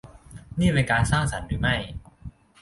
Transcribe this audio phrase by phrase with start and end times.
[0.59, 1.75] นี่เป็นการสร้างสรรค์หรือไม่?